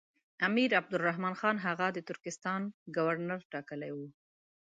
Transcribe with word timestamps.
امیر 0.47 0.69
عبدالرحمن 0.81 1.33
خان 1.39 1.55
هغه 1.65 1.87
د 1.91 1.97
ترکستان 2.09 2.61
ګورنر 2.97 3.39
ټاکلی 3.53 3.91
وو. 3.93 4.07